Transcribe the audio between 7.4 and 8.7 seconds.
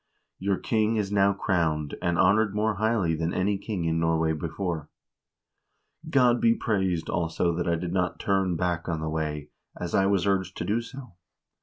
that I did not turn